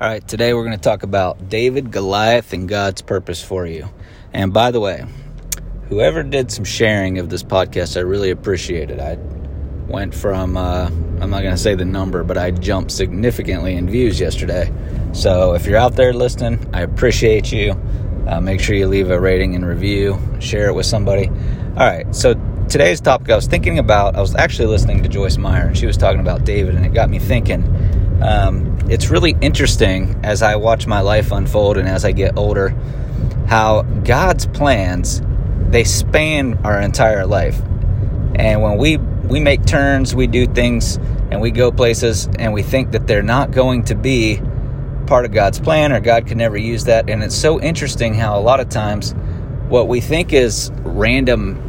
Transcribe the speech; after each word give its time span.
All 0.00 0.06
right, 0.06 0.24
today 0.28 0.54
we're 0.54 0.62
going 0.62 0.76
to 0.76 0.80
talk 0.80 1.02
about 1.02 1.48
David, 1.48 1.90
Goliath, 1.90 2.52
and 2.52 2.68
God's 2.68 3.02
purpose 3.02 3.42
for 3.42 3.66
you. 3.66 3.90
And 4.32 4.52
by 4.52 4.70
the 4.70 4.78
way, 4.78 5.04
whoever 5.88 6.22
did 6.22 6.52
some 6.52 6.64
sharing 6.64 7.18
of 7.18 7.30
this 7.30 7.42
podcast, 7.42 7.96
I 7.96 8.02
really 8.02 8.30
appreciate 8.30 8.92
it. 8.92 9.00
I 9.00 9.18
went 9.88 10.14
from, 10.14 10.56
uh, 10.56 10.86
I'm 10.86 11.30
not 11.30 11.42
going 11.42 11.50
to 11.50 11.60
say 11.60 11.74
the 11.74 11.84
number, 11.84 12.22
but 12.22 12.38
I 12.38 12.52
jumped 12.52 12.92
significantly 12.92 13.74
in 13.74 13.90
views 13.90 14.20
yesterday. 14.20 14.72
So 15.14 15.54
if 15.54 15.66
you're 15.66 15.78
out 15.78 15.96
there 15.96 16.12
listening, 16.12 16.64
I 16.72 16.82
appreciate 16.82 17.50
you. 17.50 17.72
Uh, 18.28 18.40
make 18.40 18.60
sure 18.60 18.76
you 18.76 18.86
leave 18.86 19.10
a 19.10 19.18
rating 19.18 19.56
and 19.56 19.66
review, 19.66 20.16
share 20.38 20.68
it 20.68 20.74
with 20.74 20.86
somebody. 20.86 21.26
All 21.26 21.88
right, 21.88 22.14
so 22.14 22.34
today's 22.68 23.00
topic 23.00 23.30
I 23.30 23.34
was 23.34 23.48
thinking 23.48 23.80
about, 23.80 24.14
I 24.14 24.20
was 24.20 24.36
actually 24.36 24.68
listening 24.68 25.02
to 25.02 25.08
Joyce 25.08 25.38
Meyer, 25.38 25.66
and 25.66 25.76
she 25.76 25.86
was 25.86 25.96
talking 25.96 26.20
about 26.20 26.44
David, 26.44 26.76
and 26.76 26.86
it 26.86 26.94
got 26.94 27.10
me 27.10 27.18
thinking. 27.18 27.64
Um, 28.20 28.78
it's 28.88 29.10
really 29.10 29.36
interesting 29.40 30.20
as 30.22 30.42
I 30.42 30.56
watch 30.56 30.86
my 30.86 31.00
life 31.00 31.32
unfold 31.32 31.76
and 31.76 31.88
as 31.88 32.04
I 32.04 32.12
get 32.12 32.36
older, 32.36 32.70
how 33.46 33.82
God's 33.82 34.46
plans 34.46 35.22
they 35.70 35.84
span 35.84 36.58
our 36.64 36.80
entire 36.80 37.26
life. 37.26 37.60
And 38.34 38.62
when 38.62 38.78
we 38.78 38.96
we 38.96 39.40
make 39.40 39.66
turns, 39.66 40.14
we 40.14 40.26
do 40.26 40.46
things, 40.46 40.96
and 41.30 41.40
we 41.40 41.50
go 41.50 41.70
places, 41.70 42.28
and 42.38 42.54
we 42.54 42.62
think 42.62 42.92
that 42.92 43.06
they're 43.06 43.22
not 43.22 43.50
going 43.50 43.84
to 43.84 43.94
be 43.94 44.40
part 45.06 45.26
of 45.26 45.32
God's 45.32 45.60
plan, 45.60 45.92
or 45.92 46.00
God 46.00 46.26
can 46.26 46.38
never 46.38 46.56
use 46.56 46.84
that. 46.84 47.10
And 47.10 47.22
it's 47.22 47.34
so 47.34 47.60
interesting 47.60 48.14
how 48.14 48.38
a 48.38 48.40
lot 48.40 48.60
of 48.60 48.70
times 48.70 49.14
what 49.68 49.88
we 49.88 50.00
think 50.00 50.32
is 50.32 50.70
random 50.78 51.62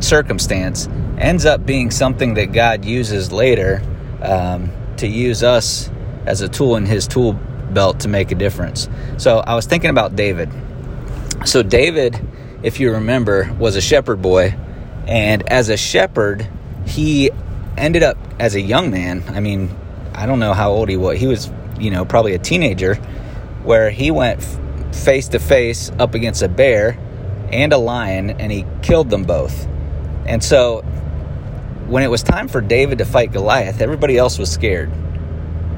circumstance 0.00 0.88
ends 1.18 1.44
up 1.44 1.66
being 1.66 1.90
something 1.90 2.34
that 2.34 2.52
God 2.52 2.84
uses 2.84 3.30
later 3.30 3.82
um, 4.22 4.70
to 4.96 5.06
use 5.06 5.42
us 5.42 5.90
as 6.26 6.40
a 6.40 6.48
tool 6.48 6.76
in 6.76 6.86
his 6.86 7.06
tool 7.06 7.32
belt 7.72 8.00
to 8.00 8.08
make 8.08 8.30
a 8.32 8.34
difference. 8.34 8.88
So 9.16 9.38
I 9.38 9.54
was 9.54 9.66
thinking 9.66 9.90
about 9.90 10.16
David. 10.16 10.50
So, 11.44 11.62
David, 11.62 12.20
if 12.62 12.78
you 12.78 12.92
remember, 12.92 13.52
was 13.58 13.76
a 13.76 13.80
shepherd 13.80 14.22
boy. 14.22 14.54
And 15.06 15.48
as 15.50 15.68
a 15.68 15.76
shepherd, 15.76 16.46
he 16.86 17.30
ended 17.76 18.02
up 18.02 18.16
as 18.38 18.54
a 18.54 18.60
young 18.60 18.90
man. 18.90 19.24
I 19.28 19.40
mean, 19.40 19.74
I 20.14 20.26
don't 20.26 20.38
know 20.38 20.52
how 20.52 20.70
old 20.70 20.88
he 20.88 20.96
was. 20.96 21.18
He 21.18 21.26
was, 21.26 21.50
you 21.78 21.90
know, 21.90 22.04
probably 22.04 22.34
a 22.34 22.38
teenager, 22.38 22.94
where 23.64 23.90
he 23.90 24.10
went 24.10 24.42
face 24.92 25.28
to 25.28 25.38
face 25.38 25.90
up 25.98 26.14
against 26.14 26.42
a 26.42 26.48
bear 26.48 26.98
and 27.50 27.72
a 27.72 27.78
lion 27.78 28.30
and 28.30 28.52
he 28.52 28.64
killed 28.82 29.10
them 29.10 29.24
both. 29.24 29.66
And 30.26 30.42
so, 30.44 30.82
when 31.86 32.02
it 32.02 32.08
was 32.08 32.22
time 32.22 32.48
for 32.48 32.60
David 32.60 32.98
to 32.98 33.04
fight 33.04 33.32
Goliath, 33.32 33.80
everybody 33.80 34.16
else 34.16 34.38
was 34.38 34.50
scared. 34.50 34.90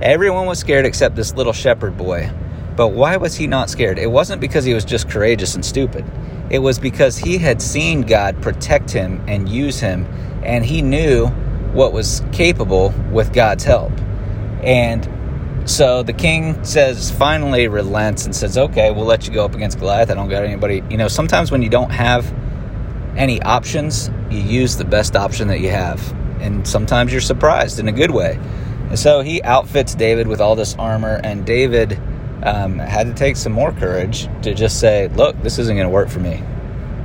Everyone 0.02 0.46
was 0.46 0.58
scared 0.58 0.86
except 0.86 1.16
this 1.16 1.34
little 1.34 1.52
shepherd 1.52 1.96
boy. 1.96 2.30
But 2.76 2.88
why 2.88 3.16
was 3.16 3.36
he 3.36 3.46
not 3.46 3.70
scared? 3.70 3.98
It 3.98 4.10
wasn't 4.10 4.40
because 4.40 4.64
he 4.64 4.74
was 4.74 4.84
just 4.84 5.08
courageous 5.08 5.54
and 5.54 5.64
stupid. 5.64 6.04
It 6.50 6.58
was 6.58 6.78
because 6.78 7.16
he 7.16 7.38
had 7.38 7.62
seen 7.62 8.02
God 8.02 8.42
protect 8.42 8.90
him 8.90 9.22
and 9.28 9.48
use 9.48 9.80
him, 9.80 10.06
and 10.44 10.64
he 10.64 10.82
knew 10.82 11.26
what 11.72 11.92
was 11.92 12.22
capable 12.32 12.92
with 13.12 13.32
God's 13.32 13.64
help. 13.64 13.92
And 14.62 15.08
so 15.68 16.02
the 16.02 16.12
king 16.12 16.62
says, 16.64 17.10
finally 17.10 17.68
relents 17.68 18.26
and 18.26 18.34
says, 18.34 18.58
okay, 18.58 18.90
we'll 18.90 19.06
let 19.06 19.26
you 19.26 19.32
go 19.32 19.44
up 19.44 19.54
against 19.54 19.78
Goliath. 19.78 20.10
I 20.10 20.14
don't 20.14 20.28
got 20.28 20.44
anybody. 20.44 20.82
You 20.90 20.96
know, 20.96 21.08
sometimes 21.08 21.50
when 21.50 21.62
you 21.62 21.70
don't 21.70 21.90
have 21.90 22.32
any 23.16 23.40
options, 23.42 24.10
you 24.30 24.40
use 24.40 24.76
the 24.76 24.84
best 24.84 25.16
option 25.16 25.48
that 25.48 25.60
you 25.60 25.70
have. 25.70 26.12
And 26.40 26.66
sometimes 26.66 27.12
you're 27.12 27.20
surprised 27.20 27.78
in 27.78 27.88
a 27.88 27.92
good 27.92 28.10
way. 28.10 28.38
So 28.94 29.22
he 29.22 29.42
outfits 29.42 29.94
David 29.94 30.28
with 30.28 30.40
all 30.40 30.54
this 30.54 30.74
armor, 30.76 31.20
and 31.24 31.44
David 31.44 31.98
um, 32.42 32.78
had 32.78 33.06
to 33.06 33.14
take 33.14 33.36
some 33.36 33.52
more 33.52 33.72
courage 33.72 34.28
to 34.42 34.54
just 34.54 34.78
say, 34.78 35.08
"Look, 35.08 35.40
this 35.42 35.58
isn't 35.58 35.74
going 35.74 35.88
to 35.88 35.92
work 35.92 36.08
for 36.08 36.20
me. 36.20 36.42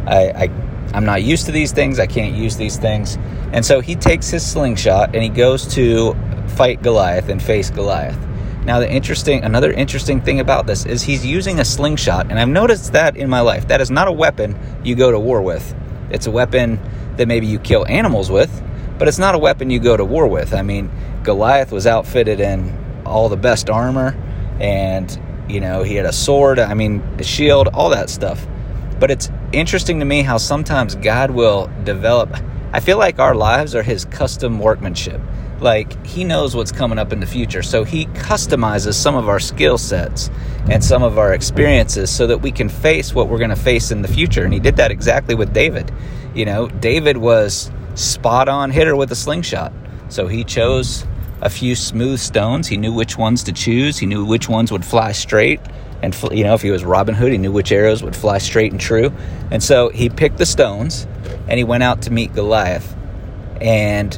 I, 0.06 0.30
I, 0.30 0.50
I'm 0.94 1.06
not 1.06 1.24
used 1.24 1.46
to 1.48 1.52
these 1.52 1.72
things. 1.72 2.00
I 2.00 2.08
can't 2.08 2.36
use 2.36 2.58
these 2.58 2.78
things." 2.78 3.18
And 3.54 3.66
so 3.66 3.80
he 3.80 3.96
takes 3.96 4.30
his 4.30 4.46
slingshot 4.46 5.16
and 5.16 5.24
he 5.24 5.30
goes 5.30 5.74
to 5.74 6.16
fight 6.56 6.84
Goliath 6.84 7.30
and 7.30 7.42
face 7.42 7.70
Goliath. 7.72 8.18
Now, 8.66 8.80
the 8.80 8.92
interesting, 8.92 9.44
another 9.44 9.72
interesting 9.72 10.22
thing 10.22 10.40
about 10.40 10.68
this 10.68 10.86
is 10.86 11.02
he's 11.02 11.26
using 11.26 11.60
a 11.60 11.66
slingshot, 11.66 12.30
and 12.30 12.40
I've 12.40 12.50
noticed 12.50 12.94
that 12.94 13.18
in 13.18 13.30
my 13.30 13.40
life. 13.40 13.68
That 13.70 13.82
is 13.82 13.90
not 13.90 14.08
a 14.08 14.12
weapon 14.12 14.60
you 14.84 14.96
go 14.96 15.12
to 15.12 15.20
war 15.20 15.42
with. 15.42 15.74
It's 16.12 16.28
a 16.28 16.32
weapon 16.32 16.80
that 17.16 17.28
maybe 17.28 17.48
you 17.48 17.58
kill 17.58 17.88
animals 17.88 18.30
with, 18.30 18.52
but 19.00 19.08
it's 19.08 19.18
not 19.18 19.34
a 19.34 19.40
weapon 19.40 19.70
you 19.70 19.80
go 19.80 19.98
to 19.98 20.06
war 20.06 20.28
with. 20.28 20.54
I 20.54 20.62
mean, 20.62 20.92
Goliath 21.24 21.72
was 21.72 21.88
outfitted 21.88 22.40
in 22.40 23.02
all 23.06 23.30
the 23.30 23.38
best 23.38 23.70
armor, 23.70 24.16
and 24.60 25.20
you 25.48 25.62
know 25.62 25.82
he 25.82 25.96
had 25.96 26.06
a 26.06 26.14
sword. 26.14 26.60
I 26.60 26.74
mean, 26.74 27.02
a 27.18 27.24
shield, 27.24 27.70
all 27.70 27.90
that 27.90 28.10
stuff. 28.10 28.46
But 29.00 29.10
it's 29.10 29.32
interesting 29.54 30.00
to 30.00 30.06
me 30.06 30.22
how 30.22 30.38
sometimes 30.38 30.96
God 30.96 31.32
will 31.32 31.72
develop. 31.86 32.36
I 32.74 32.82
feel 32.82 32.98
like 32.98 33.18
our 33.18 33.34
lives 33.34 33.74
are 33.74 33.82
His 33.82 34.06
custom 34.06 34.60
workmanship. 34.60 35.22
Like 35.62 36.06
He 36.06 36.26
knows 36.26 36.56
what's 36.56 36.72
coming 36.72 37.00
up 37.00 37.14
in 37.14 37.22
the 37.22 37.26
future, 37.26 37.64
so 37.64 37.86
He 37.86 38.06
customizes 38.08 38.96
some 38.96 39.16
of 39.16 39.30
our 39.30 39.40
skill 39.40 39.78
sets 39.78 40.30
and 40.70 40.84
some 40.84 41.02
of 41.02 41.18
our 41.18 41.34
experiences 41.34 42.12
so 42.12 42.28
that 42.28 42.42
we 42.42 42.52
can 42.52 42.68
face 42.68 43.14
what 43.14 43.30
we're 43.30 43.40
going 43.40 43.50
to 43.50 43.56
face 43.56 43.92
in 43.92 44.02
the 44.02 44.08
future. 44.08 44.44
And 44.44 44.54
He 44.54 44.60
did 44.60 44.76
that 44.76 44.92
exactly 44.92 45.36
with 45.36 45.54
David. 45.54 45.92
You 46.36 46.46
know, 46.46 46.68
David 46.68 47.18
was 47.18 47.72
spot 48.00 48.48
on 48.48 48.72
hitter 48.72 48.96
with 48.96 49.12
a 49.12 49.16
slingshot. 49.16 49.74
So 50.10 50.28
he 50.28 50.44
chose 50.44 51.06
a 51.42 51.50
few 51.50 51.76
smooth 51.76 52.20
stones. 52.20 52.68
He 52.68 52.78
knew 52.78 52.94
which 52.94 53.18
ones 53.18 53.44
to 53.44 53.52
choose. 53.52 53.98
He 53.98 54.06
knew 54.06 54.26
which 54.26 54.50
ones 54.50 54.72
would 54.72 54.86
fly 54.86 55.12
straight. 55.12 55.60
And, 56.02 56.16
you 56.32 56.44
know, 56.44 56.54
if 56.54 56.62
he 56.62 56.72
was 56.72 56.84
Robin 56.84 57.14
Hood, 57.14 57.32
he 57.32 57.38
knew 57.38 57.52
which 57.52 57.72
arrows 57.72 58.02
would 58.02 58.16
fly 58.16 58.38
straight 58.38 58.72
and 58.72 58.80
true. 58.80 59.12
And 59.52 59.62
so 59.62 59.90
he 59.90 60.10
picked 60.10 60.38
the 60.38 60.46
stones 60.46 61.08
and 61.48 61.58
he 61.58 61.64
went 61.64 61.84
out 61.84 62.04
to 62.04 62.12
meet 62.12 62.34
Goliath. 62.34 62.96
And 63.60 64.18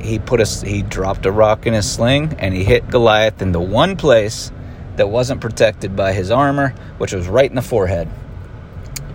he 0.00 0.18
put 0.20 0.40
a, 0.40 0.66
he 0.66 0.82
dropped 0.82 1.26
a 1.26 1.32
rock 1.32 1.66
in 1.66 1.74
his 1.74 1.90
sling 1.90 2.36
and 2.38 2.54
he 2.54 2.62
hit 2.62 2.88
Goliath 2.88 3.42
in 3.42 3.52
the 3.52 3.60
one 3.60 3.96
place 3.96 4.52
that 4.96 5.08
wasn't 5.08 5.40
protected 5.40 5.96
by 5.96 6.12
his 6.12 6.30
armor, 6.30 6.74
which 6.98 7.12
was 7.12 7.26
right 7.26 7.50
in 7.50 7.56
the 7.56 7.62
forehead. 7.62 8.08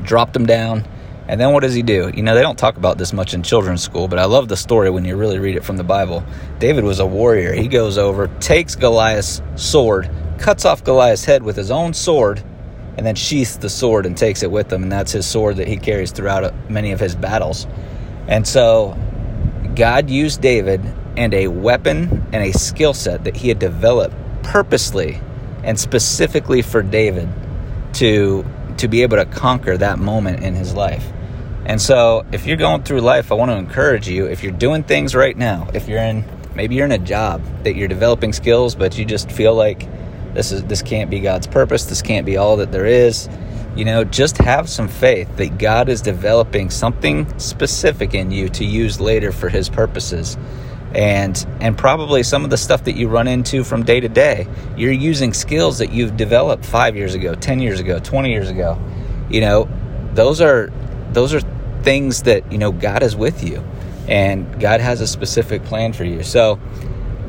Dropped 0.04 0.36
him 0.36 0.46
down 0.46 0.86
and 1.32 1.40
then 1.40 1.54
what 1.54 1.62
does 1.62 1.74
he 1.74 1.82
do? 1.82 2.12
You 2.14 2.24
know, 2.24 2.36
they 2.36 2.42
don't 2.42 2.60
talk 2.60 2.76
about 2.76 2.98
this 2.98 3.14
much 3.14 3.34
in 3.34 3.42
children's 3.42 3.82
school, 3.82 4.10
but 4.10 4.20
I 4.20 4.26
love 4.26 4.50
the 4.50 4.58
story 4.58 4.90
when 4.90 5.06
you 5.06 5.16
really 5.16 5.40
read 5.40 5.56
it 5.56 5.64
from 5.64 5.78
the 5.78 5.84
Bible. 5.84 6.26
David 6.60 6.84
was 6.84 7.00
a 7.00 7.06
warrior. 7.06 7.54
He 7.54 7.70
goes 7.70 7.98
over, 7.98 8.28
takes 8.42 8.76
Goliath's 8.76 9.42
sword, 9.56 10.12
cuts 10.40 10.66
off 10.66 10.84
Goliath's 10.84 11.24
head 11.24 11.42
with 11.42 11.56
his 11.56 11.72
own 11.72 11.94
sword, 11.94 12.44
and 12.98 13.06
then 13.06 13.16
sheaths 13.16 13.56
the 13.56 13.70
sword 13.70 14.06
and 14.06 14.18
takes 14.18 14.44
it 14.44 14.52
with 14.52 14.74
him. 14.74 14.84
And 14.84 14.92
that's 14.92 15.14
his 15.14 15.26
sword 15.26 15.56
that 15.56 15.70
he 15.70 15.78
carries 15.78 16.12
throughout 16.12 16.44
uh, 16.44 16.52
many 16.68 16.92
of 16.92 17.00
his 17.00 17.16
battles. 17.16 17.66
And 18.28 18.46
so 18.46 18.98
God 19.74 20.10
used 20.10 20.42
David 20.42 20.82
and 21.16 21.34
a 21.34 21.48
weapon 21.48 22.28
and 22.34 22.44
a 22.44 22.52
skill 22.52 22.94
set 22.94 23.24
that 23.24 23.38
he 23.38 23.48
had 23.48 23.58
developed 23.58 24.16
purposely 24.44 25.22
and 25.64 25.80
specifically 25.80 26.62
for 26.62 26.82
David 26.82 27.30
to 27.94 28.44
to 28.78 28.88
be 28.88 29.04
able 29.04 29.18
to 29.18 29.26
conquer 29.26 29.78
that 29.78 30.00
moment 30.00 30.44
in 30.44 30.56
his 30.56 30.74
life. 30.74 31.10
And 31.72 31.82
so, 31.82 32.26
if 32.34 32.46
you're 32.46 32.58
going 32.58 32.84
through 32.84 33.00
life, 33.00 33.32
I 33.32 33.36
want 33.36 33.50
to 33.50 33.56
encourage 33.56 34.06
you 34.06 34.26
if 34.26 34.44
you're 34.44 34.52
doing 34.52 34.84
things 34.84 35.16
right 35.16 35.38
now, 35.38 35.70
if 35.74 35.88
you're 35.88 36.02
in 36.02 36.26
maybe 36.54 36.76
you're 36.76 36.84
in 36.84 36.92
a 36.92 36.98
job 36.98 37.42
that 37.64 37.78
you're 37.78 37.88
developing 37.88 38.34
skills 38.34 38.76
but 38.76 38.98
you 38.98 39.06
just 39.06 39.32
feel 39.32 39.56
like 39.56 39.88
this 40.34 40.52
is 40.52 40.66
this 40.66 40.82
can't 40.82 41.10
be 41.10 41.22
God's 41.22 41.48
purpose, 41.48 41.86
this 41.86 42.02
can't 42.02 42.26
be 42.26 42.36
all 42.36 42.58
that 42.58 42.74
there 42.74 42.86
is, 42.86 43.30
you 43.74 43.86
know, 43.86 44.04
just 44.04 44.38
have 44.40 44.68
some 44.68 44.90
faith 44.90 45.34
that 45.38 45.60
God 45.60 45.88
is 45.88 46.02
developing 46.02 46.70
something 46.70 47.40
specific 47.40 48.14
in 48.16 48.32
you 48.32 48.50
to 48.50 48.66
use 48.66 49.00
later 49.00 49.32
for 49.32 49.48
his 49.48 49.70
purposes. 49.70 50.38
And 50.94 51.48
and 51.62 51.78
probably 51.78 52.22
some 52.24 52.44
of 52.44 52.50
the 52.50 52.58
stuff 52.58 52.84
that 52.84 52.98
you 52.98 53.08
run 53.08 53.30
into 53.30 53.64
from 53.64 53.84
day 53.84 54.02
to 54.02 54.10
day, 54.10 54.46
you're 54.76 54.92
using 54.92 55.32
skills 55.32 55.78
that 55.78 55.94
you've 55.94 56.18
developed 56.18 56.66
5 56.66 56.98
years 56.98 57.14
ago, 57.14 57.34
10 57.34 57.62
years 57.62 57.80
ago, 57.80 57.98
20 57.98 58.30
years 58.30 58.50
ago. 58.50 58.78
You 59.30 59.40
know, 59.40 59.70
those 60.14 60.42
are 60.42 60.70
those 61.14 61.34
are 61.34 61.42
things 61.84 62.24
that, 62.24 62.52
you 62.52 62.58
know, 62.58 62.72
God 62.72 63.04
is 63.04 63.16
with 63.16 63.44
you 63.44 63.64
and 64.08 64.60
God 64.60 64.82
has 64.82 65.02
a 65.02 65.08
specific 65.08 65.64
plan 65.64 65.94
for 65.94 66.04
you. 66.04 66.24
So, 66.24 66.60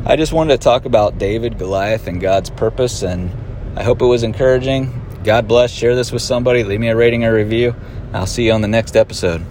I 0.04 0.16
just 0.16 0.32
wanted 0.32 0.56
to 0.56 0.64
talk 0.64 0.84
about 0.84 1.18
David, 1.18 1.58
Goliath, 1.58 2.08
and 2.08 2.20
God's 2.20 2.50
purpose, 2.50 3.02
and 3.02 3.30
I 3.76 3.84
hope 3.84 4.02
it 4.02 4.06
was 4.06 4.24
encouraging. 4.24 5.00
God 5.22 5.46
bless. 5.46 5.70
Share 5.70 5.94
this 5.94 6.10
with 6.10 6.22
somebody. 6.22 6.64
Leave 6.64 6.80
me 6.80 6.88
a 6.88 6.96
rating 6.96 7.24
or 7.24 7.32
review. 7.32 7.76
I'll 8.12 8.26
see 8.26 8.46
you 8.46 8.52
on 8.52 8.62
the 8.62 8.68
next 8.68 8.96
episode. 8.96 9.46